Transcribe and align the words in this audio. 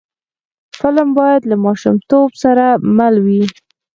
فلم 0.79 1.09
باید 1.19 1.41
له 1.51 1.55
ماشومتوب 1.65 2.29
سره 2.43 2.65
مل 2.97 3.15
وي 3.25 3.43